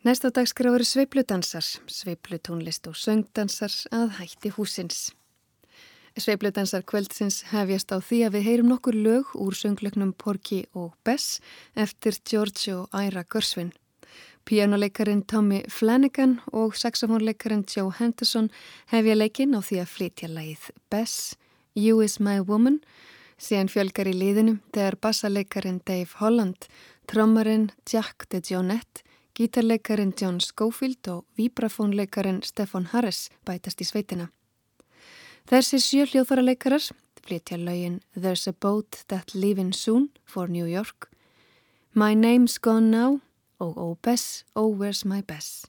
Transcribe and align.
Næsta 0.00 0.30
dag 0.32 0.46
skráður 0.48 0.80
sveipludansar, 0.88 1.66
sveiplutónlist 1.84 2.86
og 2.88 2.94
söngdansar 2.96 3.74
að 3.92 4.14
hætti 4.16 4.48
húsins. 4.56 5.10
Sveipludansar 6.16 6.86
kvöldsins 6.88 7.42
hefjast 7.50 7.92
á 7.92 8.00
því 8.00 8.20
að 8.24 8.38
við 8.38 8.46
heyrum 8.46 8.70
nokkur 8.72 8.96
lög 8.96 9.34
úr 9.36 9.52
sönglögnum 9.52 10.14
Porky 10.16 10.62
og 10.72 10.94
Bess 11.04 11.42
eftir 11.76 12.16
George 12.24 12.78
og 12.78 12.96
Ira 12.96 13.26
Gersvin. 13.28 13.74
Pianoleikarin 14.48 15.20
Tommy 15.20 15.60
Flanagan 15.68 16.38
og 16.48 16.80
saxofónleikarin 16.80 17.66
Joe 17.68 17.92
Henderson 17.92 18.48
hefja 18.88 19.18
leikin 19.20 19.52
á 19.52 19.60
því 19.60 19.82
að 19.84 19.92
flytja 19.98 20.32
leið 20.32 20.70
Bess, 20.88 21.36
You 21.76 22.00
is 22.00 22.16
my 22.16 22.40
woman, 22.40 22.80
síðan 23.36 23.68
fjölgar 23.68 24.08
í 24.08 24.16
liðinu 24.16 24.56
þegar 24.72 24.96
bassaleikarin 24.96 25.84
Dave 25.84 26.24
Holland, 26.24 26.72
trommarin 27.04 27.68
Jack 27.84 28.30
DeJohnette, 28.32 29.04
gítarleikarin 29.34 30.14
John 30.20 30.40
Schofield 30.40 31.08
og 31.08 31.24
vibrafónleikarin 31.38 32.42
Stefan 32.42 32.86
Harris 32.92 33.28
bætast 33.44 33.80
í 33.80 33.86
sveitina. 33.88 34.28
Þessi 35.50 35.80
sjö 35.82 36.06
hljóðfaraleikarar 36.10 36.90
flytja 37.20 37.58
laugin 37.58 38.00
There's 38.16 38.48
a 38.48 38.52
boat 38.52 39.04
that 39.08 39.34
leaving 39.34 39.72
soon 39.72 40.10
for 40.24 40.48
New 40.48 40.66
York, 40.66 41.10
My 41.94 42.14
name's 42.14 42.58
gone 42.58 42.90
now 42.90 43.20
og 43.58 43.78
Oh 43.78 43.96
Bess, 44.02 44.44
Oh 44.54 44.70
Where's 44.70 45.04
My 45.04 45.22
Bess. 45.22 45.66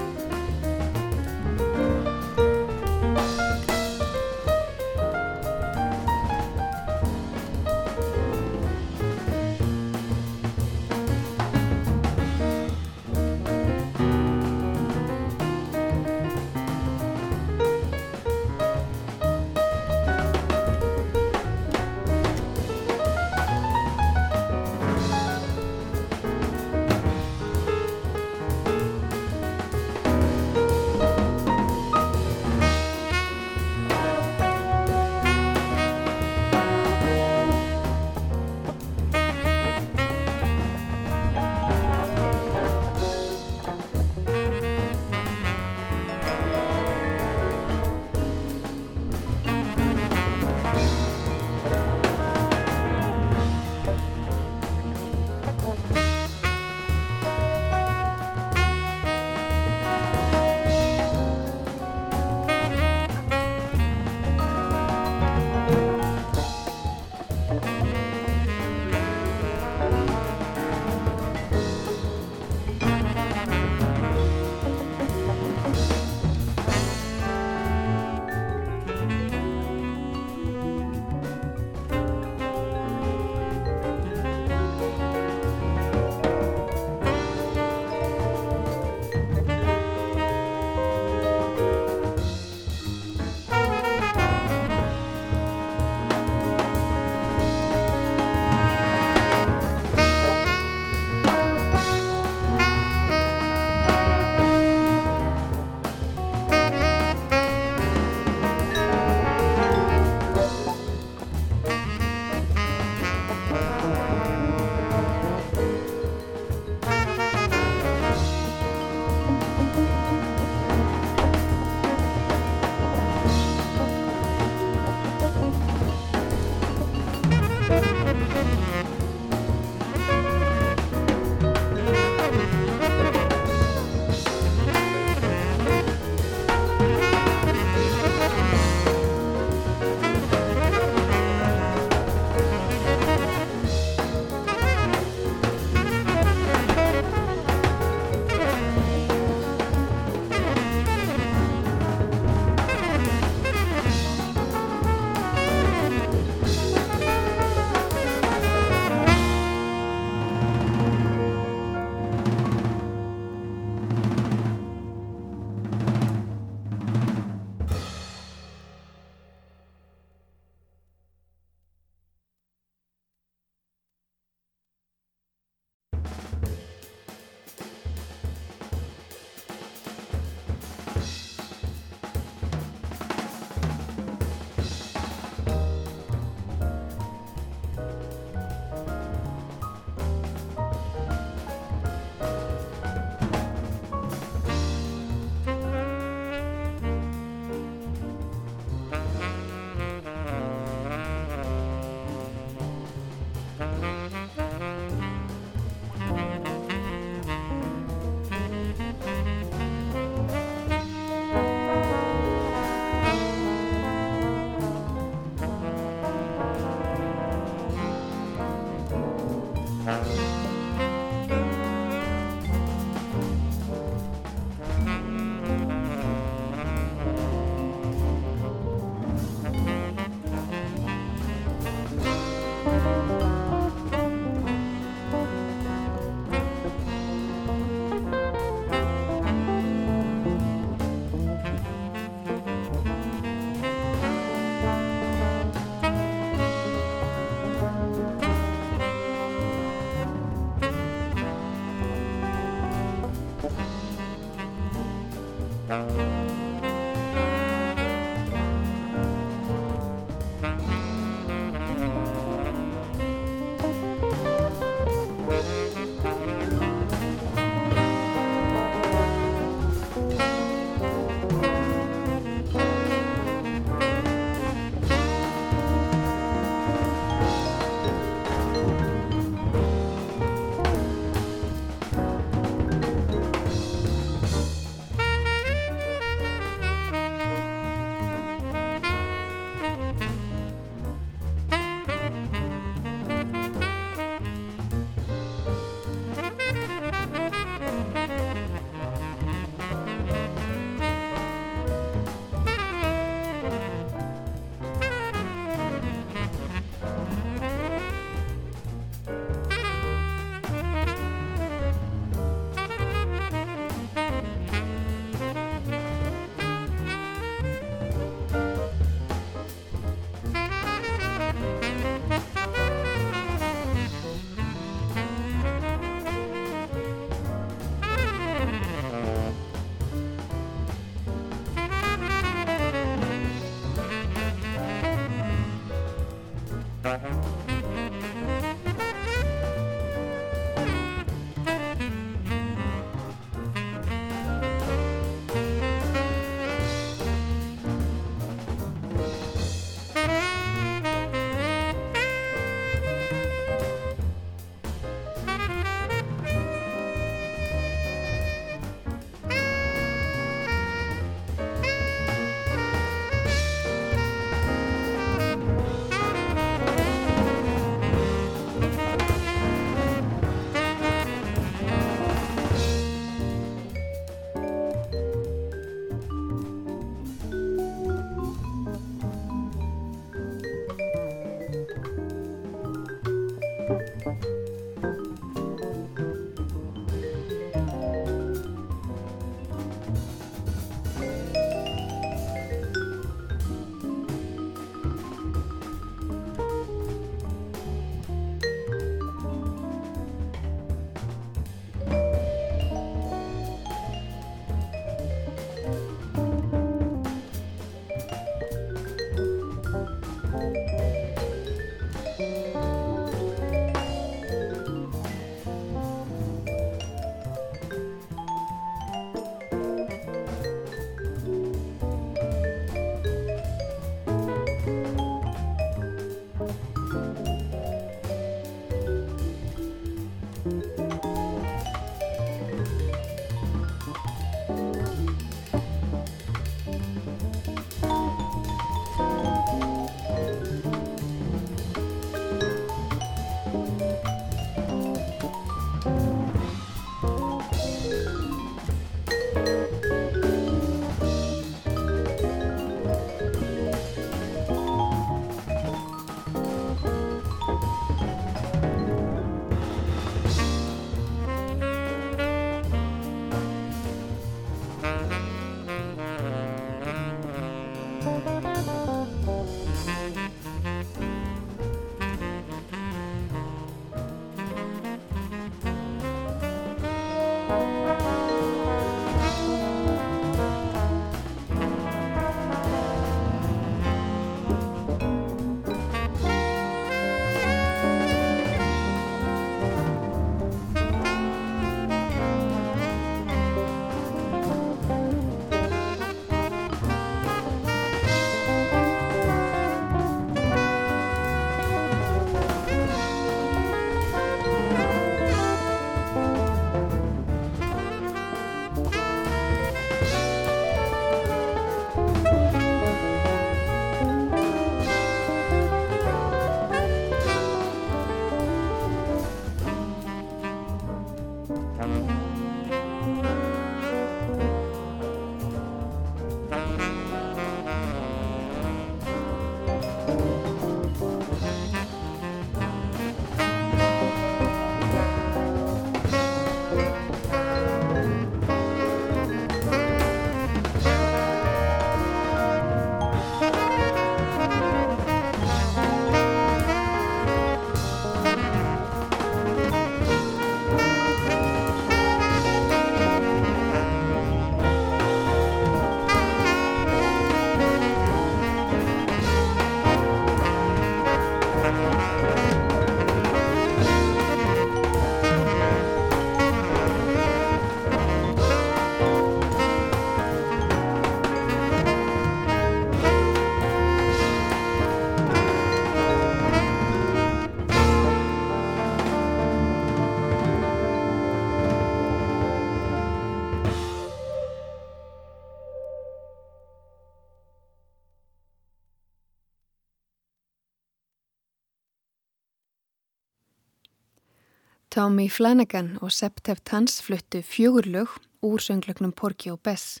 Tommy 594.96 595.26
Flanagan 595.28 595.98
og 596.00 596.08
Septev 596.08 596.62
Tans 596.64 597.02
fluttu 597.04 597.42
fjögur 597.44 597.84
lög 597.84 598.08
úr 598.40 598.62
sönglögnum 598.64 599.12
Porky 599.12 599.50
og 599.52 599.60
Bess. 599.60 600.00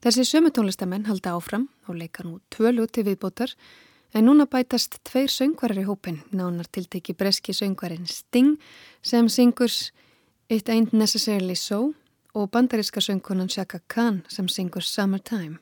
Þessi 0.00 0.24
sömu 0.24 0.48
tónlistamenn 0.48 1.04
halda 1.04 1.34
áfram 1.36 1.66
og 1.84 1.98
leika 2.00 2.24
nú 2.24 2.38
tvö 2.48 2.72
lög 2.72 2.94
til 2.96 3.04
viðbótar 3.04 3.52
en 4.16 4.24
núna 4.24 4.46
bætast 4.48 5.02
tveir 5.04 5.28
söngvarar 5.28 5.82
í 5.82 5.84
hópin, 5.84 6.22
nánar 6.32 6.64
tilteki 6.64 7.12
breski 7.12 7.52
söngvarin 7.52 8.08
Sting 8.08 8.56
sem 9.02 9.28
syngurs 9.28 9.92
It 10.48 10.70
Ain't 10.72 10.96
Necessarily 10.96 11.54
So 11.54 11.92
og 12.32 12.50
bandaríska 12.50 13.04
söngkonan 13.04 13.52
Shaka 13.52 13.84
Khan 13.86 14.24
sem 14.28 14.48
syngur 14.48 14.80
Summertime. 14.80 15.58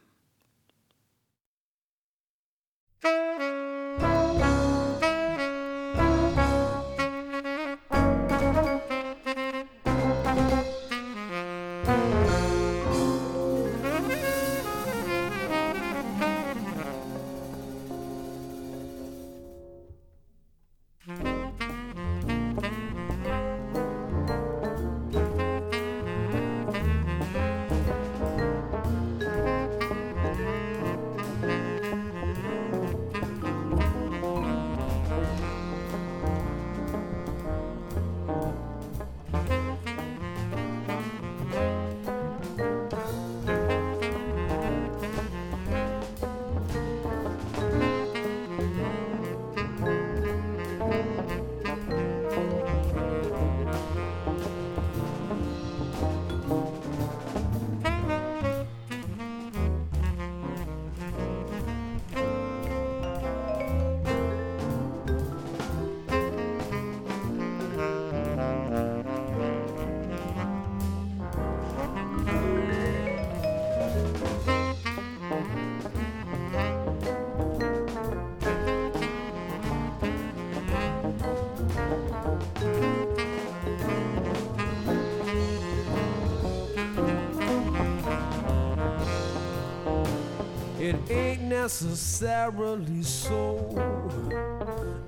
Necessarily 91.64 93.02
so. 93.02 93.42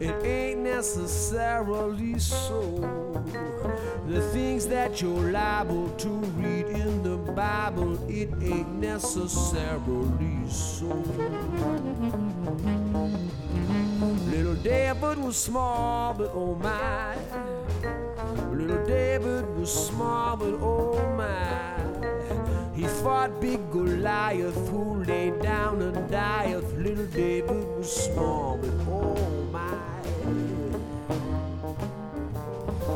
It 0.00 0.14
ain't 0.24 0.60
necessarily 0.60 2.18
so. 2.18 2.58
The 4.08 4.22
things 4.32 4.66
that 4.68 5.02
you're 5.02 5.32
liable 5.32 5.90
to 5.98 6.08
read 6.08 6.64
in 6.68 7.02
the 7.02 7.18
Bible, 7.32 7.92
it 8.08 8.30
ain't 8.40 8.72
necessarily 8.72 10.48
so. 10.48 10.86
Little 14.32 14.54
David 14.54 15.18
was 15.18 15.36
small, 15.36 16.14
but 16.14 16.30
oh 16.32 16.54
my. 16.54 17.16
Little 18.50 18.82
David 18.86 19.44
was 19.58 19.70
small, 19.88 20.38
but 20.38 20.54
oh 20.62 20.96
my. 21.18 21.76
He 22.76 22.86
fought 23.02 23.40
big 23.40 23.70
Goliath 23.70 24.68
who 24.68 25.02
lay 25.04 25.30
down 25.42 25.80
and 26.06 26.12
died. 26.12 26.62
Little 26.78 27.06
David 27.06 27.64
was 27.78 27.90
small, 27.92 28.58
but 28.58 28.70
oh 28.88 29.48
my. 29.52 29.76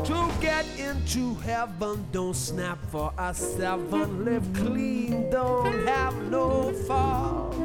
To 0.05 0.41
get 0.41 0.65
into 0.77 1.35
heaven, 1.35 2.05
don't 2.11 2.35
snap 2.35 2.79
for 2.89 3.13
a 3.17 3.33
seven. 3.33 4.25
Live 4.25 4.53
clean, 4.53 5.29
don't 5.29 5.87
have 5.87 6.15
no 6.29 6.73
fault. 6.87 7.55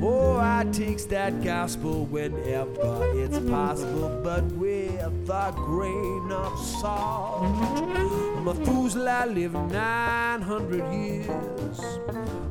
Oh, 0.00 0.38
I 0.40 0.66
takes 0.72 1.04
that 1.06 1.42
gospel 1.42 2.06
whenever 2.06 3.04
it's 3.18 3.38
possible, 3.50 4.20
but 4.22 4.44
with 4.52 4.67
a 5.08 5.52
grain 5.54 6.30
of 6.30 6.58
salt. 6.58 7.42
Methuselah 8.44 9.26
lived 9.26 9.72
900 9.72 10.92
years. 10.92 11.80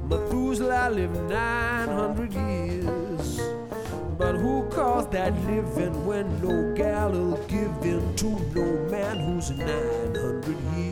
Methuselah 0.09 0.89
lived 0.89 1.15
900 1.29 2.33
years. 2.33 3.41
But 4.17 4.35
who 4.35 4.67
calls 4.69 5.07
that 5.09 5.33
living 5.45 6.05
when 6.05 6.25
no 6.41 6.73
gal 6.75 7.11
will 7.11 7.37
give 7.47 7.75
in 7.83 8.15
to 8.15 8.29
no 8.55 8.89
man 8.89 9.17
who's 9.17 9.51
900 9.51 10.45
years? 10.75 10.86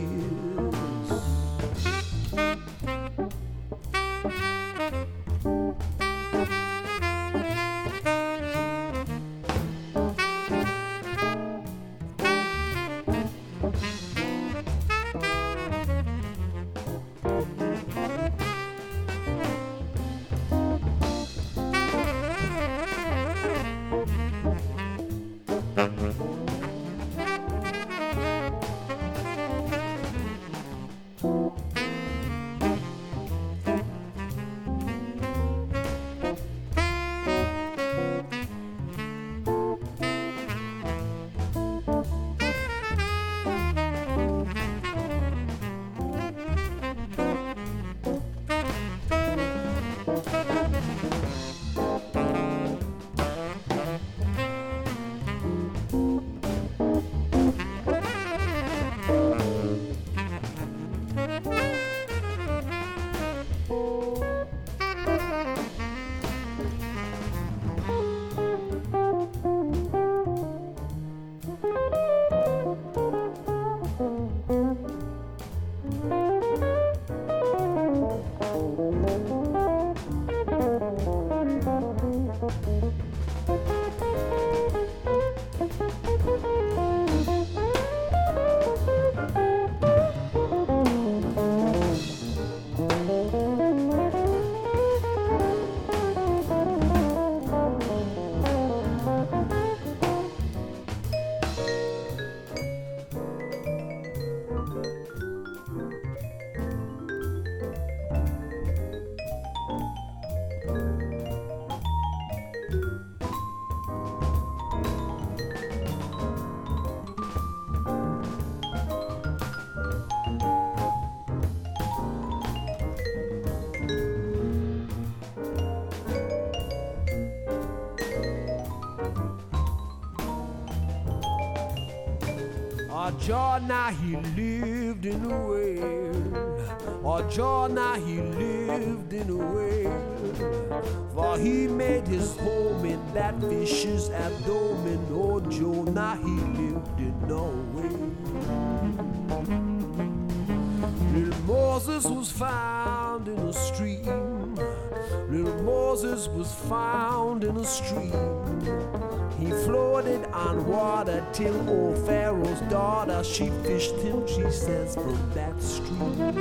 He 159.38 159.50
floated 159.64 160.24
on 160.32 160.66
water 160.66 161.24
till 161.32 161.68
old 161.68 161.98
Pharaoh's 162.06 162.60
daughter 162.62 163.22
she 163.22 163.50
fished 163.62 163.96
him, 163.96 164.26
she 164.26 164.50
says, 164.50 164.94
from 164.94 165.30
that 165.34 165.62
stream. 165.62 166.34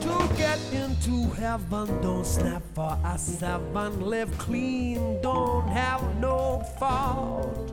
To 0.00 0.34
get 0.36 0.58
into 0.72 1.30
heaven, 1.34 1.86
don't 2.00 2.26
snap 2.26 2.62
for 2.74 2.98
a 3.04 3.18
seven. 3.18 4.00
Live 4.00 4.36
clean, 4.38 5.20
don't 5.22 5.68
have 5.68 6.02
no 6.18 6.60
fault. 6.78 7.70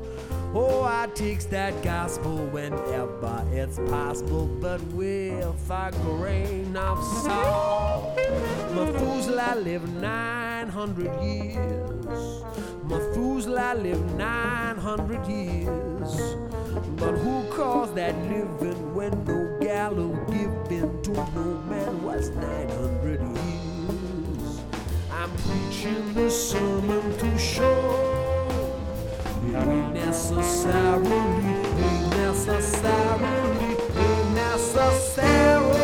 Oh, 0.53 0.83
I 0.83 1.07
takes 1.13 1.45
that 1.45 1.83
gospel 1.83 2.37
whenever 2.47 3.43
it's 3.51 3.77
possible, 3.89 4.47
but 4.61 4.81
with 4.93 5.69
a 5.69 5.91
grain 6.03 6.75
of 6.75 7.03
salt. 7.23 8.17
Methuselah 8.73 9.55
lived 9.57 10.01
900 10.77 11.23
years. 11.23 12.43
Methuselah 12.83 13.73
lived 13.73 14.15
900 14.15 15.25
years. 15.25 16.35
But 16.97 17.13
who 17.17 17.49
calls 17.49 17.95
that 17.95 18.15
living 18.29 18.93
when 18.93 19.11
no 19.25 19.57
gallows 19.59 20.19
given 20.29 21.01
to 21.01 21.11
no 21.11 21.63
man 21.67 22.03
was 22.03 22.29
900 22.29 23.21
years? 23.21 24.61
I'm 25.11 25.31
preaching 25.47 26.13
this 26.13 26.51
sermon 26.51 27.17
to 27.17 27.37
show 27.39 28.37
ain't 29.55 29.93
necessarily, 29.95 31.09
ain't 31.09 32.09
necessarily, 32.11 33.77
ain't 33.97 34.35
necessarily 34.35 35.76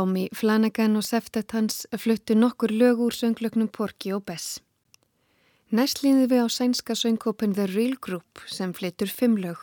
Tommy 0.00 0.30
Flanagan 0.32 0.94
og 0.96 1.04
Seftet 1.04 1.52
hans 1.52 1.82
fluttu 2.00 2.32
nokkur 2.32 2.72
lög 2.72 3.02
úr 3.04 3.12
sönglögnum 3.12 3.68
Porky 3.68 4.14
og 4.16 4.22
Bess. 4.24 4.62
Næst 5.76 6.00
líði 6.00 6.24
við 6.30 6.40
á 6.40 6.48
sænska 6.48 6.96
söngkópin 6.96 7.52
The 7.52 7.66
Real 7.68 7.98
Group 8.00 8.40
sem 8.48 8.72
flyttur 8.72 9.12
fimm 9.12 9.36
lög. 9.36 9.60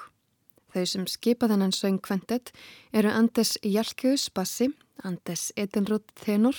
Þau 0.76 0.86
sem 0.86 1.08
skipa 1.10 1.50
þennan 1.50 1.74
söngkventet 1.74 2.54
eru 2.94 3.10
Anders 3.10 3.58
Jalkeus 3.66 4.30
bassi, 4.30 4.70
Anders 5.02 5.50
Edenrútt 5.58 6.14
tenor, 6.22 6.56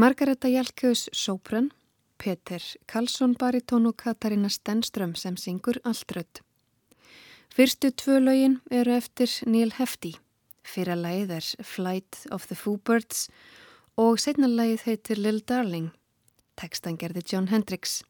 Margareta 0.00 0.48
Jalkeus 0.48 1.10
sopran, 1.12 1.72
Peter 2.16 2.64
Karlsson 2.86 3.36
baritón 3.36 3.92
og 3.92 4.00
Katarina 4.00 4.48
Stenström 4.48 5.12
sem 5.20 5.36
syngur 5.36 5.82
alltrödd. 5.84 6.40
Fyrstu 7.52 7.92
tvö 7.92 8.22
lögin 8.24 8.62
eru 8.70 8.96
eftir 8.96 9.28
Neil 9.44 9.76
Hefti. 9.76 10.16
Fyrra 10.66 10.96
lagið 10.98 11.30
er 11.38 11.46
Flight 11.64 12.26
of 12.34 12.48
the 12.50 12.56
Foobirds 12.58 13.28
og 13.96 14.18
setna 14.20 14.48
lagið 14.50 14.82
heitir 14.88 15.20
Lil 15.22 15.40
Darling. 15.46 15.92
Tekstan 16.58 16.98
gerði 16.98 17.22
John 17.30 17.48
Hendricks. 17.52 18.02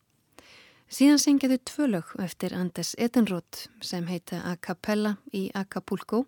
Síðan 0.87 1.19
syngjaði 1.19 1.59
tvö 1.67 1.89
lög 1.91 2.13
eftir 2.23 2.55
Anders 2.55 2.95
Edenroth 2.99 3.67
sem 3.83 4.07
heita 4.07 4.41
A 4.47 4.55
Cappella 4.57 5.17
í 5.35 5.49
Acapulco 5.55 6.25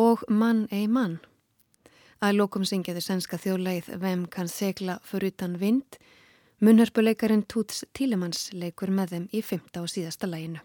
og 0.00 0.24
Mann 0.28 0.66
ei 0.72 0.86
mann. 0.88 1.18
Að 2.24 2.38
lókum 2.40 2.64
syngjaði 2.64 3.04
sænska 3.04 3.36
þjóðlægið 3.40 3.90
Vem 4.00 4.24
kann 4.32 4.48
segla 4.48 4.96
fyrir 5.04 5.34
utan 5.34 5.58
vind. 5.60 5.98
Munnhörpuleikarin 6.64 7.44
Túts 7.44 7.84
Tílemanns 7.92 8.48
leikur 8.56 8.88
með 8.88 9.12
þeim 9.12 9.28
í 9.36 9.44
fymta 9.44 9.84
og 9.84 9.92
síðasta 9.92 10.28
læginu. 10.30 10.64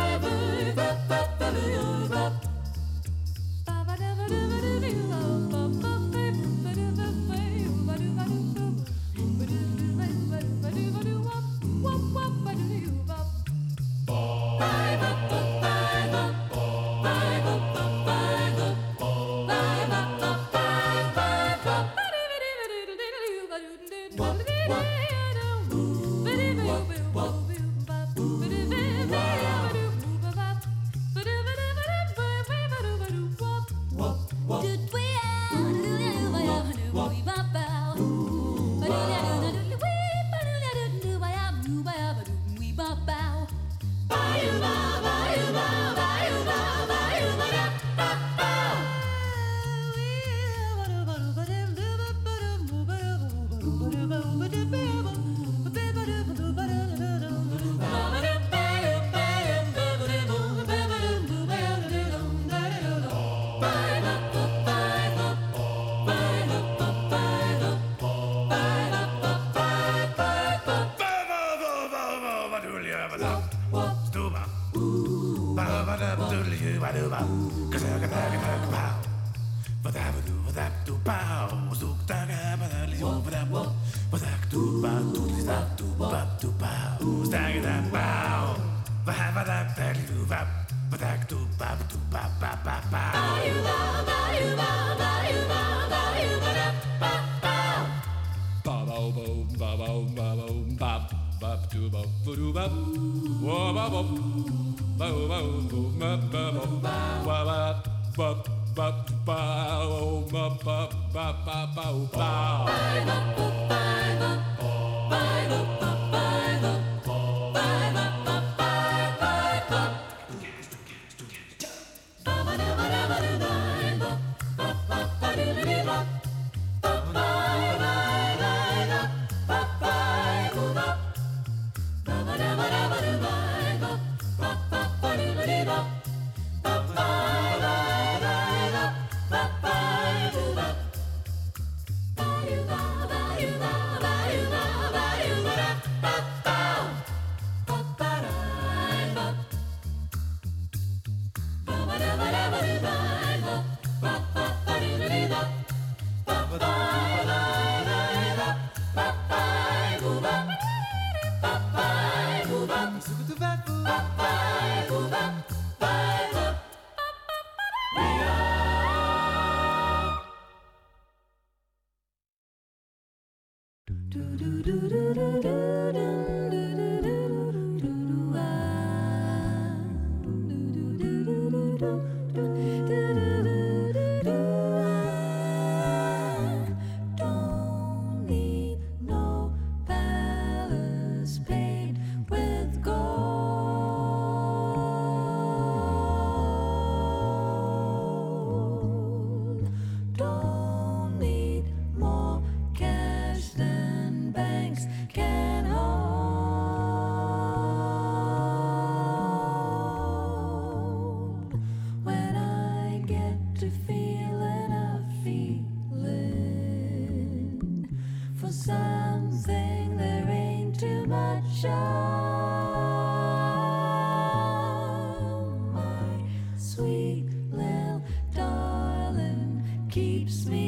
Keeps 230.21 230.45
me 230.45 230.60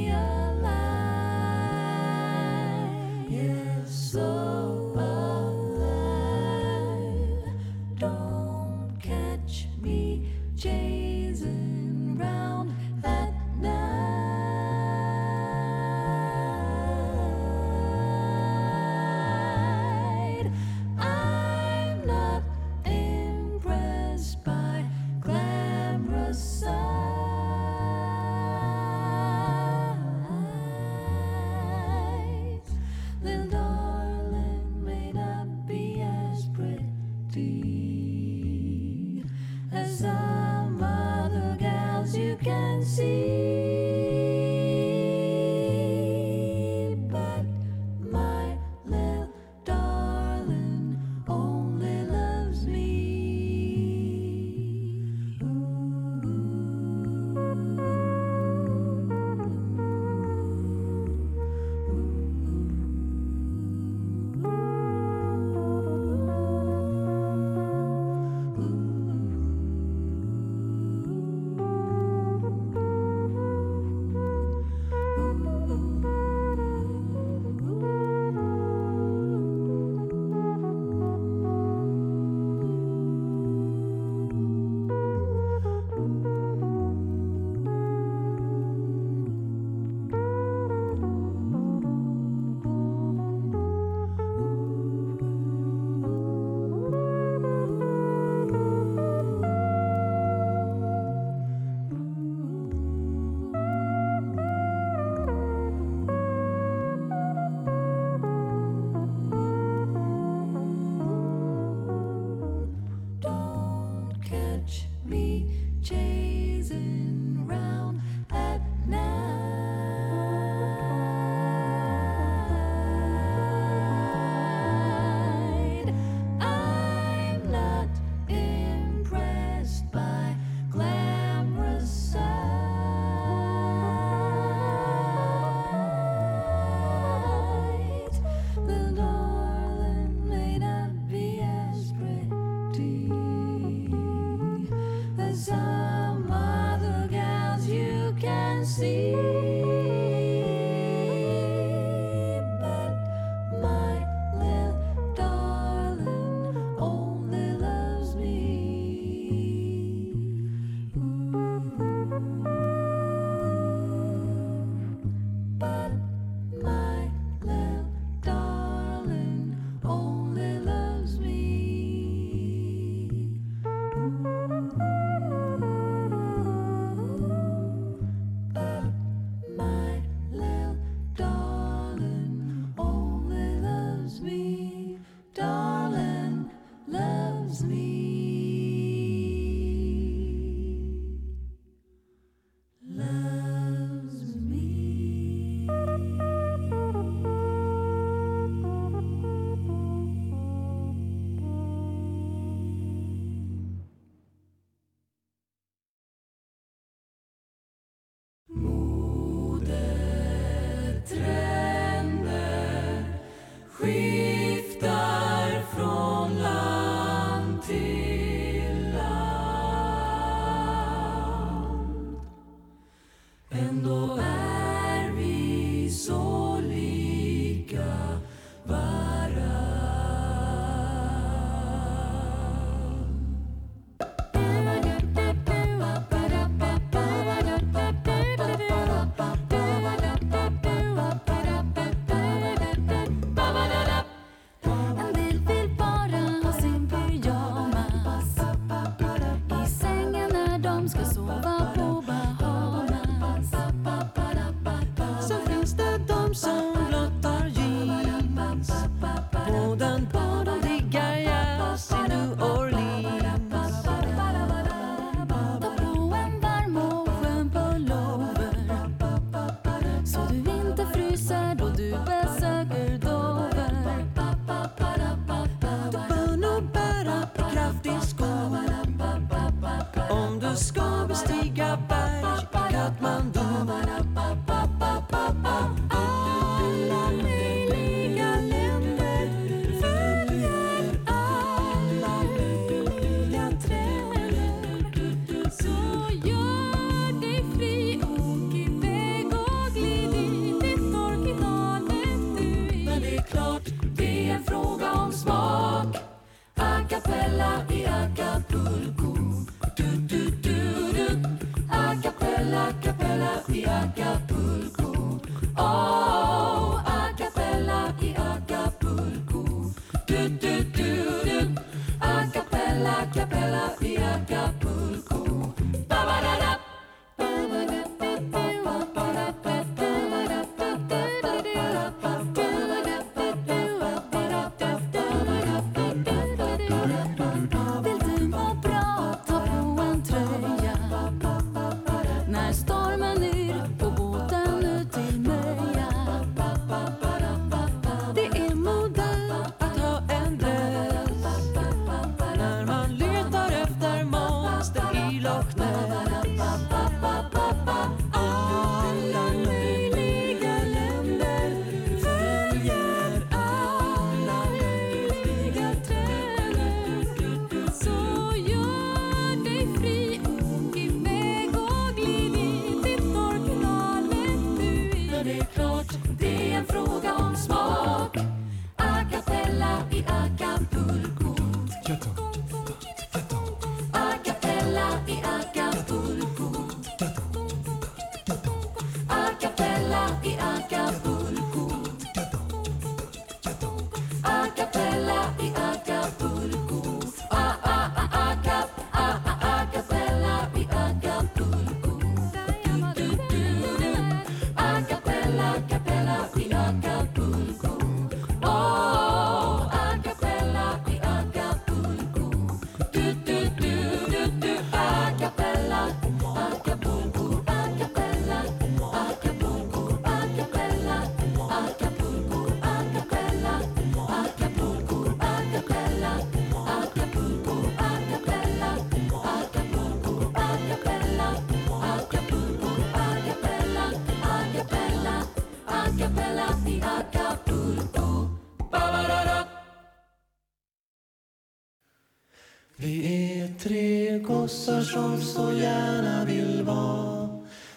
gossar 444.44 444.82
som 444.82 445.22
så 445.22 445.52
gärna 445.52 446.26
vill 446.26 446.64
vara. 446.64 447.30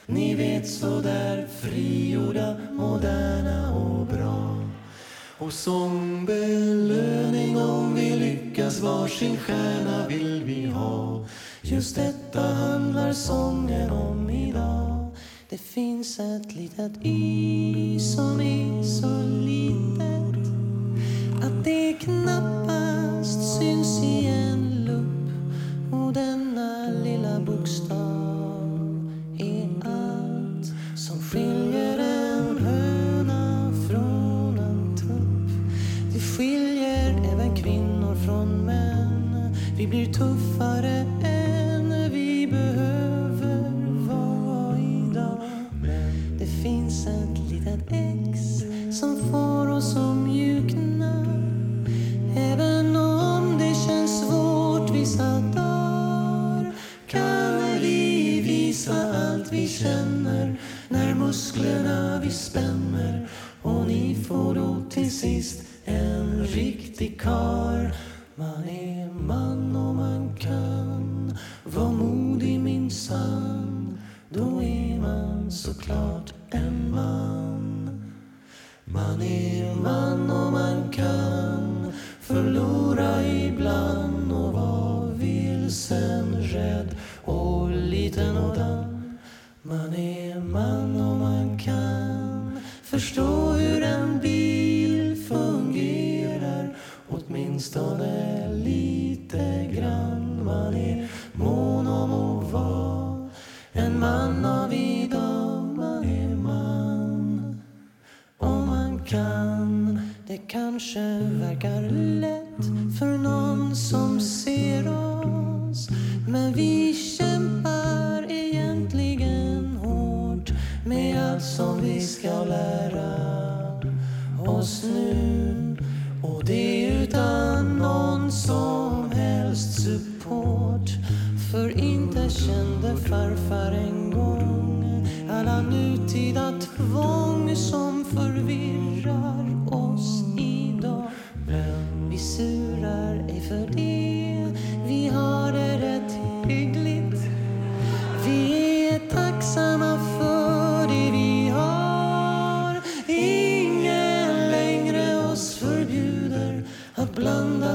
Ni 0.07 0.35
vet 0.35 0.69
så 0.69 1.01
där 1.01 1.47
frigjorda, 1.61 2.57
moderna 2.73 3.75
och 3.75 4.07
bra. 4.07 4.57
Och 5.39 5.53
som 5.53 6.25
belöning 6.27 7.57
om 7.57 7.95
vi 7.95 8.17
lyckas 8.17 8.81
varsin 8.81 9.37
stjärna 9.37 10.09
vill 10.09 10.43
vi 10.45 10.67
ha. 10.67 11.27
Just 11.63 11.97
detta 11.97 12.41
handlar 12.41 13.13
sången 13.13 13.91
om 13.91 14.31
idag. 14.31 15.17
Det 15.49 15.59
finns 15.59 16.19
ett 16.19 16.55
litet 16.55 16.93
i 17.03 17.99
som 18.01 18.41
är 18.41 18.83
så 18.83 19.23
litet 19.23 20.47
att 21.45 21.65
det 21.65 21.93
knappast 21.93 23.59
syns 23.59 24.03
igen. 24.03 24.46
bookstore. 27.41 28.26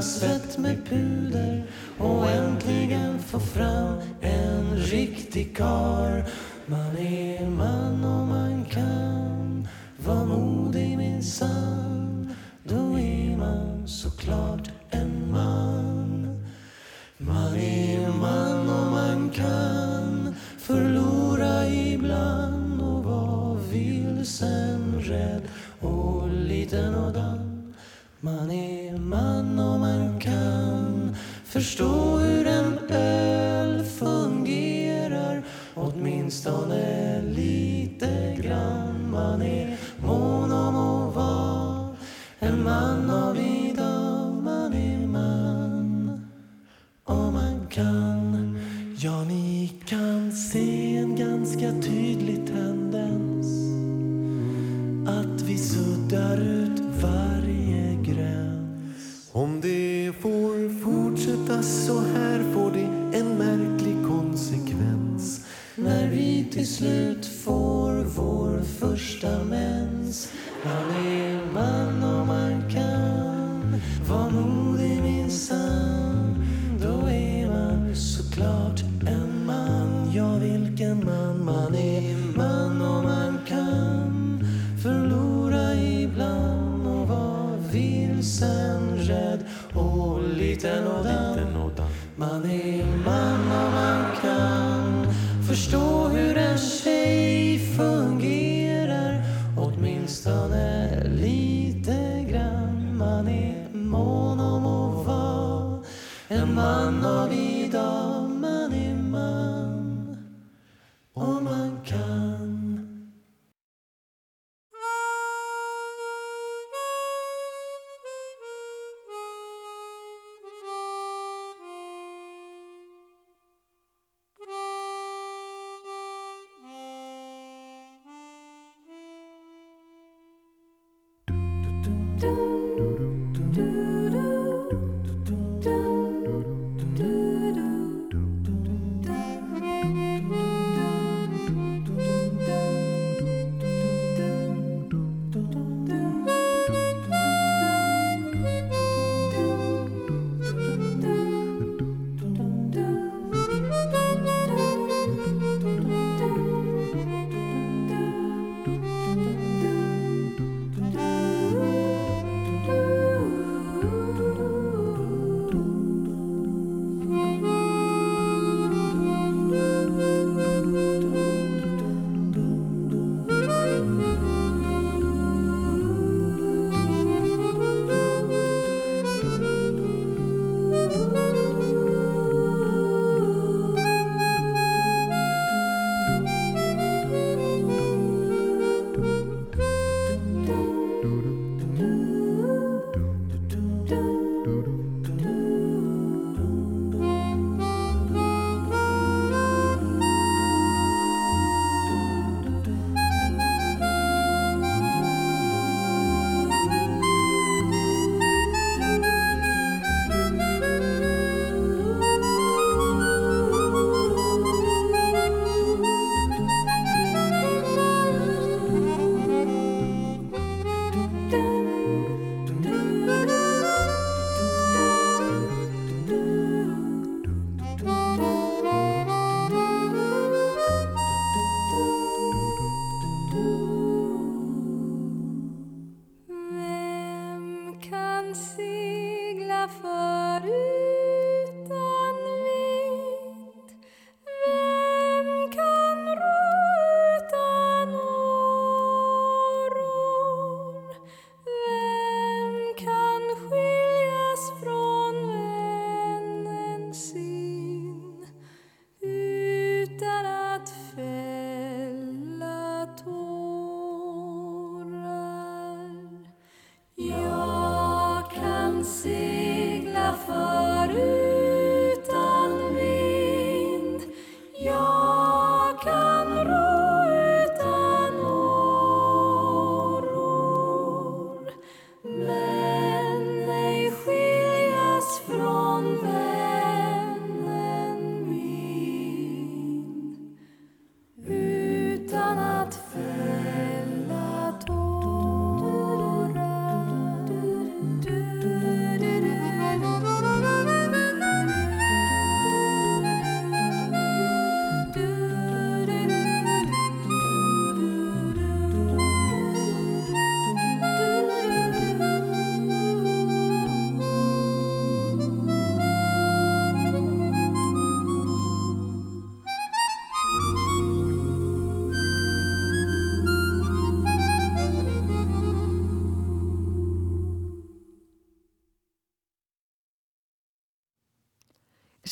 svett 0.02 0.58
med 0.58 0.86
puder 0.88 1.62
och 1.98 2.28
äntligen 2.30 3.18
få 3.18 3.40
fram 3.40 3.94
en 4.20 4.76
riktig 4.76 5.56
kar. 5.56 6.24
Man 6.66 6.96
är 6.98 7.46
man 7.46 8.21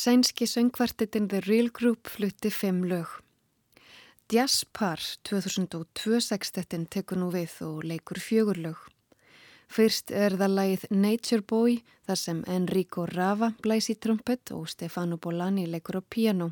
Sænski 0.01 0.45
söngkvartettin 0.47 1.27
The 1.29 1.39
Real 1.39 1.69
Group 1.69 2.07
flutti 2.07 2.49
fimm 2.49 2.83
lög. 2.83 3.05
Jazzpar 4.33 4.99
2002 5.29 6.21
sextettin 6.25 6.87
tekur 6.89 7.19
nú 7.21 7.27
við 7.29 7.59
og 7.67 7.83
leikur 7.85 8.17
fjögur 8.17 8.57
lög. 8.57 8.79
Fyrst 9.69 10.09
er 10.09 10.33
það 10.39 10.55
lagið 10.57 10.85
Nature 10.89 11.45
Boy 11.45 11.75
þar 12.07 12.17
sem 12.17 12.39
Enrico 12.49 13.05
Rava 13.05 13.51
blæs 13.61 13.91
í 13.93 13.95
trompet 14.01 14.49
og 14.55 14.71
Stefano 14.73 15.19
Bolani 15.21 15.67
leikur 15.69 15.99
á 15.99 16.03
piano. 16.15 16.47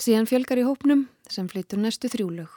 Síðan 0.00 0.30
fjölgar 0.30 0.62
í 0.62 0.64
hópnum 0.64 1.02
sem 1.28 1.50
flyttur 1.52 1.82
næstu 1.84 2.08
þrjú 2.08 2.30
lög. 2.38 2.54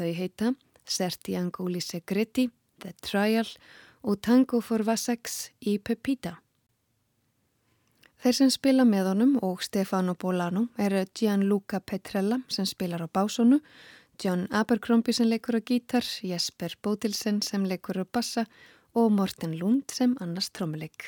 Þau 0.00 0.12
heita 0.16 0.54
Serti 0.86 1.36
Angoli 1.36 1.84
Segreti, 1.84 2.48
The 2.80 2.96
Trial 3.04 3.52
og 4.00 4.22
Tango 4.24 4.62
for 4.64 4.80
Vassex 4.80 5.50
í 5.60 5.76
Pepita. 5.76 6.38
Þeir 8.24 8.36
sem 8.38 8.50
spila 8.54 8.84
með 8.88 9.08
honum 9.10 9.32
og 9.44 9.58
Stefano 9.60 10.14
Bolano 10.16 10.62
eru 10.80 11.02
Gianluca 11.12 11.76
Petrella 11.84 12.38
sem 12.48 12.64
spilar 12.64 13.04
á 13.04 13.08
básonu, 13.12 13.58
John 14.16 14.46
Abercrombie 14.48 15.12
sem 15.12 15.28
leikur 15.28 15.58
á 15.58 15.60
gítar, 15.60 16.08
Jesper 16.24 16.72
Bodilsen 16.80 17.42
sem 17.44 17.66
leikur 17.68 18.00
á 18.00 18.08
bassa 18.08 18.46
og 18.96 19.12
Morten 19.12 19.58
Lund 19.60 19.92
sem 19.92 20.16
annars 20.24 20.48
trommuleik. 20.56 21.04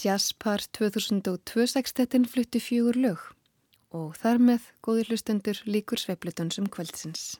Jazzpar 0.00 0.62
2002 0.72 1.66
sextettin 1.68 2.24
flutti 2.24 2.60
fjögur 2.62 2.96
lög 2.96 3.24
og 3.92 4.14
þar 4.16 4.38
með 4.40 4.68
góðir 4.86 5.10
hlustendur 5.10 5.58
líkur 5.68 6.00
sveiplutönsum 6.00 6.70
kvöldsins. 6.72 7.34